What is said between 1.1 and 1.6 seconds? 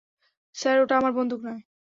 বন্দুক